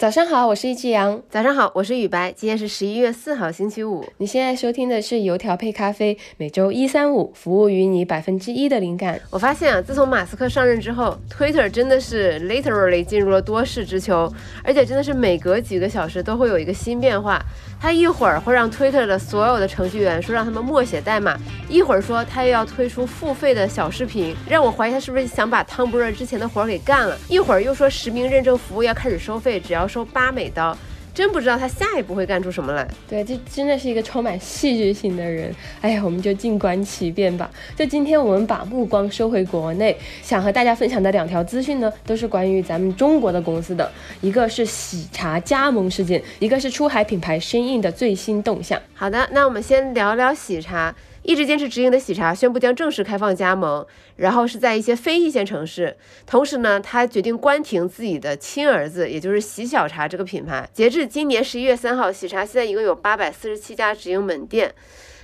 [0.00, 1.20] 早上好，我是一只羊。
[1.28, 2.32] 早上好，我是雨白。
[2.32, 4.02] 今天是十一月四号，星期五。
[4.16, 9.20] 你现在收听的是油条配咖啡，每周一、三、五服务于你百分之一的灵感。
[9.28, 14.32] 我发现啊，自从马斯克上任之后，Twitter 真的是 literally 进入了多事之秋，
[14.64, 17.38] 而且真的是每隔几个小时都会有一个新变化。
[17.78, 21.38] 他一会儿会让 Twitter 的所有的程序员说让他们默写代码，
[21.68, 27.18] 一会儿说他又要推出付费的小视频，让我怀疑他是不是想把汤 r 尔之前的活儿给干了。
[27.28, 30.76] 一会儿又说实名认证服务要开始收费，只要收八美刀。
[31.12, 32.86] 真不知道他下一步会干出什么来。
[33.08, 35.52] 对，这真的是一个充满戏剧性的人。
[35.80, 37.50] 哎呀，我们就静观其变吧。
[37.76, 43.90] 就今天我们把目光收回国内，想和大家分享的两条资讯呢，都是关于咱们中国的公司的。
[44.20, 48.80] 一个是喜茶加盟事件，一个是出海品牌深印的最新动向。
[48.94, 50.94] 好的，那我们先聊聊喜茶。
[51.22, 55.96] 一直坚持直营的喜茶宣布将正式开放加盟，然后是在一些非一线城市。
[56.26, 60.68] 同时呢，他决定关停自己的亲儿子，也就是喜小茶这个品牌。
[60.72, 64.74] 截至今年十一月三号，喜茶现在一共有八百四十七家直营门店。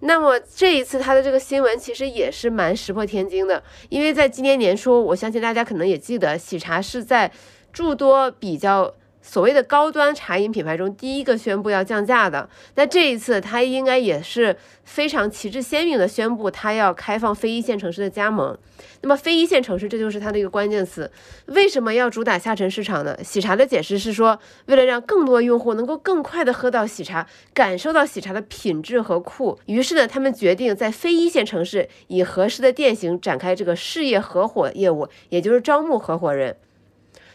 [0.00, 7.30] 那么这一次他的这个新闻其实也是蛮石破天惊的，因为在今年年初，我相信大家可能也记得，喜茶是在
[7.72, 8.94] 诸多比较。
[9.22, 18.56] 所谓的高端茶饮品牌中，第一个宣布要降价的，那这一次它应该也是非常旗帜鲜明的宣布，它要开放非一线城市的加盟。
[19.02, 21.10] 那么非一线城市，这就是它的一个关键词。
[21.46, 23.16] 为什么要主打下沉市场呢？
[23.22, 36.56] 喜茶的解释是说，为了让更多用户能够更快的喝到喜茶，感受到喜茶的品质和酷，于是呢，他们决定在非一线城市以合适的店型展开这个事业合伙业务，也就是招募合伙人。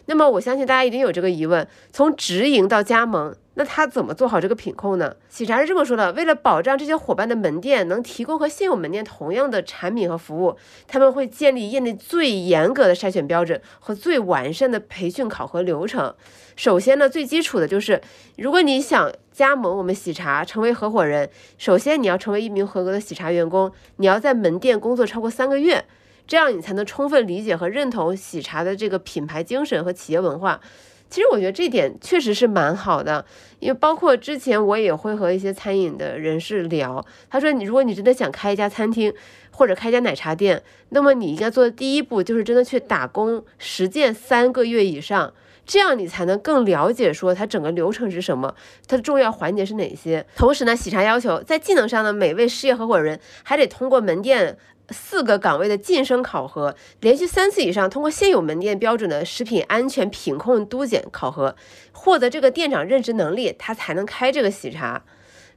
[0.07, 5.15] 那么我相信大家一定有这个疑问：从直营到加盟，那他怎么做好这个品控呢？
[5.29, 10.55] 喜茶是这么说的：为了保障这些伙伴的门店能提供和现有门店同样的产品和服务，
[10.87, 16.13] 他们会建立业内最严格的筛选标准和最完善的培训考核流程。
[16.55, 18.01] 首先呢，最基础的就是，
[18.37, 25.85] 如果你想加盟我们喜茶成为合伙人，首先你要成为一名合格的喜茶员工，你要在门店工作超过三个月。
[26.27, 30.59] 这样你才能充分理解和认同喜茶的这个品牌精神和企业文化。
[31.07, 33.23] 其实我觉得这点确实是蛮好的，
[33.59, 39.13] 因为包括之前我也会和一些餐饮的人士聊，他说你如果你真的想开一家餐厅
[39.51, 45.31] 或者开一家奶茶店，那么你应该做的第一步就是真的去打工实践三个月以上，
[45.63, 48.55] 这样你才能更了解说它整个流程是什么，
[48.87, 50.25] 它的重要环节是哪些。
[50.35, 54.57] 同时呢，喜茶要求在技能上的每位事业合伙人还得通过门店。
[54.89, 61.55] 四个岗位的晋升考核，连续三次以上通过现有门店标准的食品安全品控督检考核，
[61.91, 65.03] 获得这个店长任职能力，他才能开这个喜茶。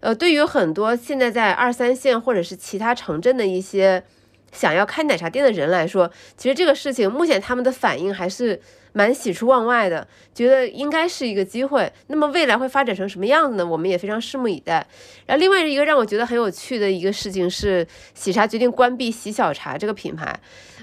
[0.00, 4.05] 呃，对于很多现在在二三线或者是其他城镇的一些
[4.53, 8.61] 想要开奶茶店的人来说，其实这个事情目前他们的反应还是。
[8.95, 11.93] 蛮喜出望外的，觉得应该是一个机会。
[12.09, 13.65] 那么未来会发展成什么样子呢？
[13.65, 14.85] 我们也非常拭目以待。
[15.27, 20.35] 然后另外一个让我觉得很有趣的一个事情是，喜茶决定关闭喜小茶这个品牌。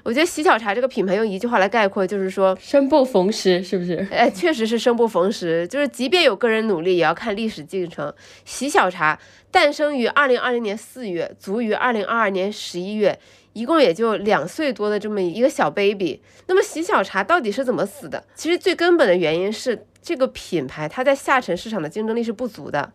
[0.04, 4.08] 我觉得喜小茶这个品牌用一句话来概括，就是说生不逢时，是不是？
[4.12, 5.68] 哎，确实是生不逢时。
[5.68, 8.14] 就是即便有个人努力，也要看历史进程。
[8.46, 9.20] 喜小茶
[9.52, 13.20] 诞生于二零二零年四月，卒于二零二二年十一月。
[13.56, 18.22] 一共也就两岁多的这么一个小 baby，那么喜小茶到底是怎么死的？
[18.36, 22.92] 其实最根本的原因是这个品牌它在下沉市场的竞争力是不足的，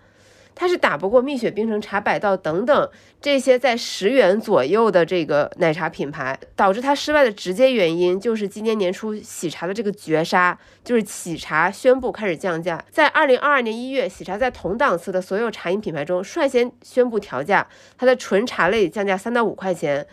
[0.54, 2.90] 它是打不过蜜雪冰城、茶百道等等
[3.22, 17.66] 这些在十元左右的这个奶茶品牌，导致它失败的直接原因就是今年年初喜茶的这个绝杀，就是喜茶宣布开始降价，在二零二二年一月，喜茶在同档次的所有茶饮品牌中率先宣布调价，
[17.96, 20.06] 它的纯茶类降价三到五块钱。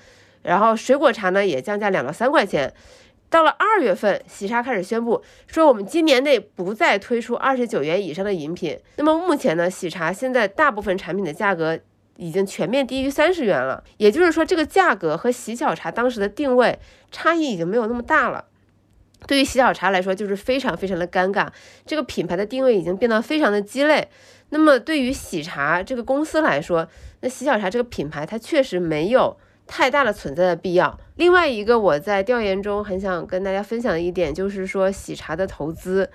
[0.47, 2.73] 然后水果茶呢也降价两到三块钱，
[3.29, 8.79] 到了二月份，喜茶开始宣布说我们今年内不再推出二十九元以上的饮品。
[8.95, 11.77] 那么目前呢，喜茶现在大部分产品的价格
[12.15, 16.79] 已经全面低于三十元了，也就是说这个价格和喜小茶当时的定位
[17.11, 18.45] 差异已经没有那么大了。
[19.27, 21.49] 对于喜小茶来说，就是非常非常的尴尬，
[21.85, 24.07] 这个品牌的定位已经变得非常的鸡肋。
[24.51, 26.88] 那么对于喜茶这个公司来说，
[27.19, 29.35] 那喜小茶这个品牌它确实没有。
[29.67, 30.99] 太大的存在的必要。
[31.17, 36.09] 另外一个我在调研中很想跟大家分享的一点，就是说喜茶的投资，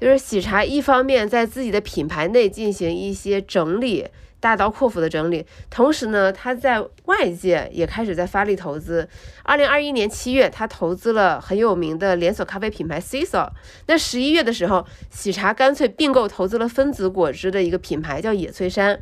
[0.00, 4.06] 就是喜茶一方面在自己的品牌内进行一些整理，
[4.40, 9.06] 大刀阔斧的整理，同时呢，他在外界也开始在发力投资。
[9.42, 13.52] 二零二一年七月，他投资了很有名的连锁咖啡品牌 c i s o。
[13.86, 18.98] 那十一月的时候，喜茶干脆并购投资了分子果汁的一个品牌叫野翠山。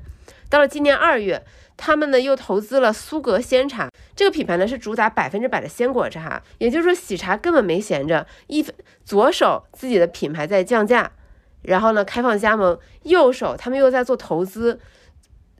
[0.49, 1.43] 到了今年二月。
[1.83, 11.11] 他们呢又投资了苏格鲜茶这个品牌呢是主打百分之百的鲜果茶，也就是说喜茶根本没闲着，一分左手自己的品牌在降价，
[11.63, 14.79] 然后呢开放加盟，右手他们又在做投资。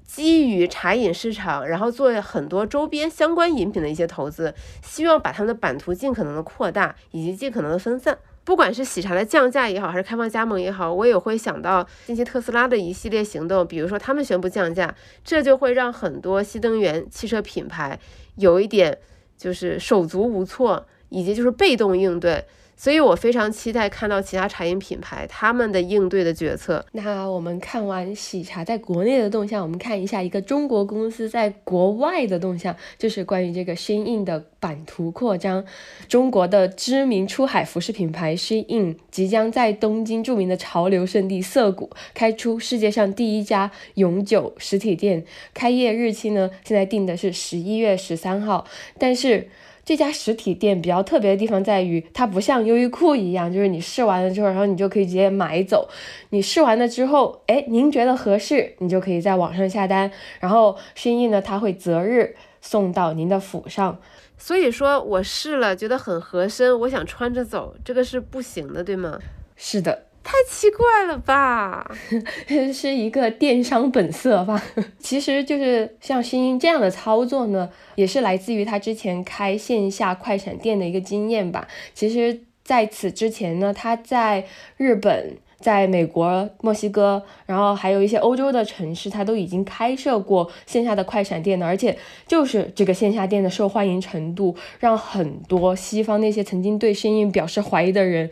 [0.05, 4.53] 基于茶饮市场，然后做很多周边相关饮品的一些投资，
[4.83, 8.19] 希望把他们的版图尽可能的扩大，以及尽可能的分散。
[8.45, 14.95] 不管是喜茶的降价也好，还是开放加盟也好，我也会想到近期特斯拉的一系列行动，比如说他们宣布降价，
[15.25, 17.99] 这就会让很多新能源汽车品牌
[18.37, 18.99] 有一点
[19.37, 22.45] 就是手足无措，以及就是被动应对。
[22.81, 26.83] 所以我非常期待看到其他茶饮品牌他们的应对的决策。
[26.93, 35.63] 那我们看完喜茶在国内的动向，我们看一下一个中国公司在国外的动向，就是关于这个 Shein 的版图扩张。
[36.09, 48.67] 中国的知名出海服饰品牌 Shein 即将在东京著名的潮流圣地涩谷开出世界上第一家永久实体店，开业日期呢，现在定的是十一月十三号，
[48.99, 49.51] 但是。
[49.91, 55.89] 这家实体店比较特别的地方在于，它不像优衣库一样，就是你试完了之后，然后你就可以直接买走。
[56.29, 60.09] 你试完了之后，哎，您觉得合适，你就可以在网上下单，
[60.39, 63.99] 然后生意呢，它会择日送到您的府上。
[64.39, 69.19] 所以说我试了，觉得很合身，我想穿着走，这个是不行的，对吗？
[69.57, 70.05] 是的。
[70.23, 71.91] 太奇怪了吧，
[72.73, 74.63] 是一个电商本色吧？
[75.01, 81.67] 其实就是像新英这样的操作呢，也是来自于他之前开线下快闪店的一个经验吧。
[81.95, 84.45] 其实在此之前呢，他在
[84.77, 91.67] 日本、在美国、墨西哥，然后还有一些欧洲的城市，他都已经开设过线下的快闪店的。
[91.67, 98.31] 而且就是这个线下店的受欢迎程度，让很多西方那些曾经对新英表示怀疑的人。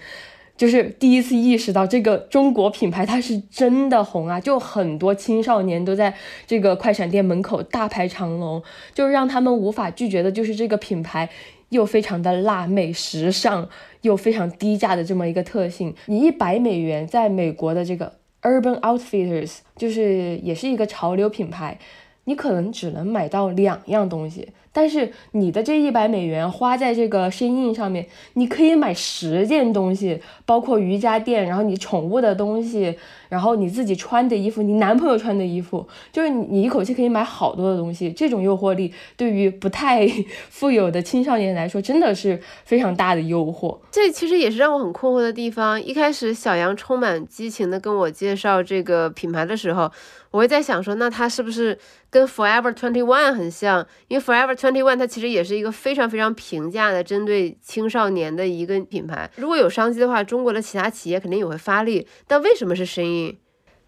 [0.59, 4.41] 就是第一次意识到这个中国品牌它是真的红啊！
[4.41, 6.13] 就很多青少年都在
[6.49, 8.61] 这个快闪店门口大排长龙，
[8.93, 11.31] 就是让他们无法拒绝的，就是这个品牌
[11.69, 13.69] 又非常的辣妹、时尚
[14.03, 15.95] 又非常低价的这么一个特性。
[16.07, 21.79] 你一百美元在美国的这个 Urban Outfitters，就是也是一个潮流品牌，
[22.25, 24.49] 你可能只能买到两样东西。
[24.79, 32.97] 但是你的这一百美元花在这个身印上面，你可以买十件东西，包括瑜伽垫，然后你宠物的东西，
[33.29, 38.13] 然后你自己穿的衣服，你男朋友穿的衣服，就是你你一口气可以买好多的东西。
[38.13, 40.07] 这种诱惑力对于不太
[40.49, 43.77] 富有的青少年来说，真的是非常大的诱惑。
[43.91, 45.83] 这其实也是让我很困惑的地方。
[45.83, 49.91] 一开始小杨充满激情的跟我介绍这个品牌的时候，
[50.31, 51.77] 我会在想说，那它是不是
[52.11, 53.85] 跟 Forever Twenty One 很像？
[54.07, 59.31] 因为 Forever One 它其实也是一个非常非常平价的针对青少年的一个品牌。
[59.37, 62.07] 如果有商机的话，中国的其他企业肯定也会发力。
[62.27, 63.37] 但为什么是声音？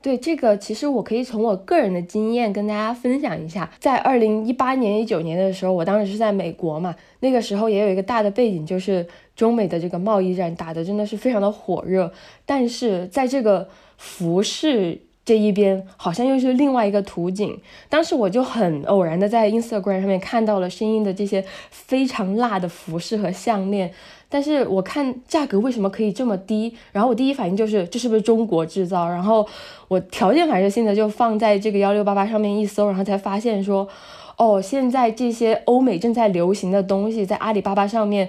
[0.02, 3.70] 对这个，其实我可以从我个人的经验跟大家分享一下。
[3.78, 9.06] 在二零一八年、一九年的时候，我当时是在美国嘛，那个时候也有一个大的背景，就是
[9.36, 12.12] 中美的这个贸易战打的真的是非常的火热。
[12.46, 15.02] 但是在这个服饰。
[15.30, 17.56] 这一边好像又是另外一个图景。
[17.88, 23.92] 当时我就很偶然的在 Instagram 上面看到了声音的这些非常辣的服饰和项链，
[24.28, 29.08] 但是我看价格为什么可以这么低，然后我第一反应就是这是不是中国制造？
[29.08, 29.46] 然后
[29.86, 33.86] 我条件反射性的就放在这个幺六八八上面一搜，然后才发现说，
[34.36, 38.28] 哦，现在这些欧美正在流行的东西在阿里巴巴上面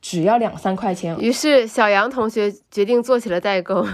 [0.00, 1.18] 只要两三块钱。
[1.18, 3.84] 于是小杨同学决定做起了代购。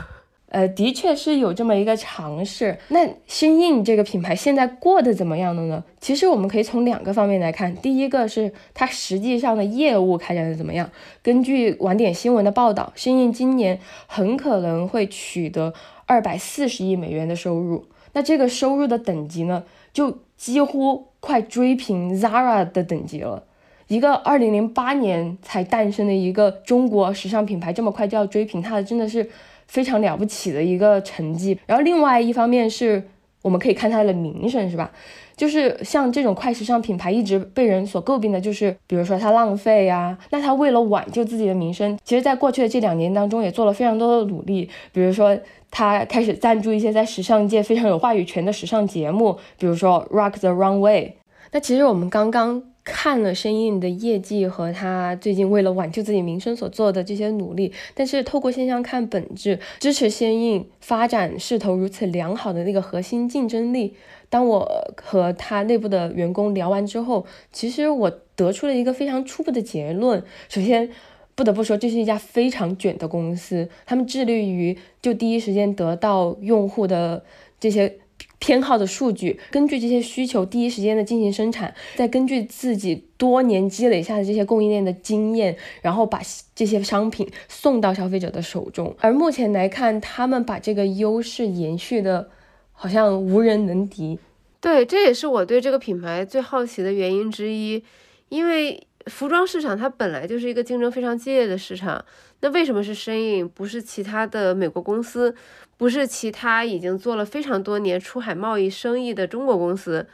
[0.53, 2.77] 呃，的确是有这么一个尝试。
[2.89, 5.83] 那新印这个品牌现在过得怎么样了呢？
[5.99, 7.75] 其实我们可以从两个方面来看。
[7.77, 10.91] 第一个是它实际上的业务开展的怎么样。
[11.23, 15.73] 根据晚点新闻的报道，新印今年很可能会取得
[16.05, 17.87] 二百四十亿美元的收入。
[18.13, 23.45] 那这个收入的等级呢，就几乎快追平 Zara 的等级了。
[23.93, 29.29] 一个二零零八年才诞生的一个中国时尚品牌，这么快就要追平它的，真的是。
[29.69, 33.03] 非常了不起的一个成绩，然后另外一方面是
[33.41, 34.93] 我们可以看它的名声，是吧？
[35.35, 40.19] 就是像这种快时尚品牌一直被人所诟病的，就是比如说它浪费呀。
[40.29, 45.39] 那它为了挽救自己的名声，其实在过去的这两年当中也做了非常多的努力，比如说
[45.71, 51.13] 它开始赞助一些在时尚界非常有话语权的时尚节目，比如说 Rock the Runway。
[51.53, 52.63] 那其实我们刚刚。
[52.85, 63.95] 看了生印的业绩和他最近为了挽救自己名声所做的这些努力，但是透过现象看本质，支持申印发展势头如此良好的那个核心竞争力，
[64.29, 64.69] 当我
[65.01, 70.21] 和他内部的员工聊完之后，其实我得出了一个非常初步的结论。
[70.49, 70.91] 首先，
[71.37, 77.23] 不得不说这是一家非常卷的公司，他们致力于就第一时间得到用户的
[77.61, 77.99] 这些。
[78.43, 86.21] 偏好的数据，根据这些需求第一时间的进行生产，再根据自己多年积累下的这些供应链的经验，然后把
[86.53, 88.93] 这些商品送到消费者的手中。
[88.99, 92.31] 而目前来看，他们把这个优势延续的，
[92.73, 94.19] 好像无人能敌。
[94.61, 97.85] 对，这也是我对这个品牌最好奇的原因之一，
[98.29, 102.05] 因为服装市场它本来就是一个竞争非常激烈的市场。
[102.43, 105.35] 那为什么是生意，不是其他的美国公司？
[105.77, 110.07] 不是其他已经做了非常多年出海贸易生意的中国公司，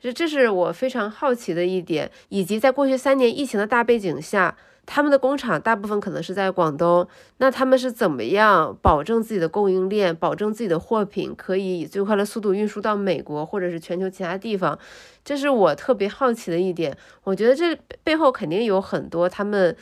[0.00, 2.10] 这这是我非常好奇的一点。
[2.30, 7.06] 以及在过去三年疫情的大背景下，他们的工厂大部分可能是在广东，
[7.36, 14.78] 那他们是怎么样保证自己的供应链，保证自己的货品可以以最快的速度运输到美国或者是全球其他地方？
[15.24, 16.96] 这是我特别好奇的一点。
[17.24, 19.76] 我觉得这背后肯定有很多他们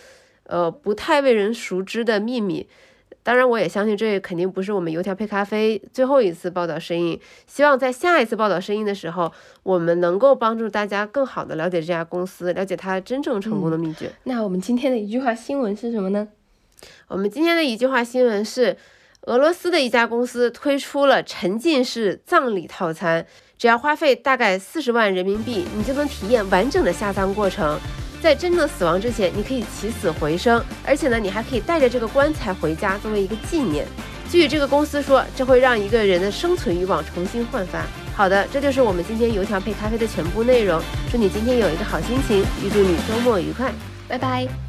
[0.49, 2.67] 呃不太为人熟知的秘密。
[3.23, 7.21] 当然，我也相信这肯定不是我们油条配咖啡最后一次报道声音。
[7.49, 9.33] 希望在下一次报道声音的时候，
[9.65, 14.13] 我们能够帮助大家更好的了解这家公司，了解它真正成功的秘诀。
[14.23, 16.29] 那我们今天的一句话新闻是什么呢？
[17.09, 18.77] 我们今天的一句话新闻是，
[19.23, 23.27] 俄罗斯的一家公司推出了沉浸式葬礼套餐，
[23.59, 27.77] 只要花费大概四十万人民币，你就能体验完整的下葬过程。
[28.23, 33.87] 在真正的死亡之前，你可以起死回生，而且呢，你还可以带着这个棺材回家作为一个纪念。
[34.29, 37.83] 据这个公司说，这会让一个人的生存欲望重新焕发。
[38.17, 40.83] 好的，这就是我们今天油条配咖啡的全部内容。
[41.13, 43.73] 祝你今天有一个好心情，预祝你周末愉快，
[44.09, 44.66] 拜拜。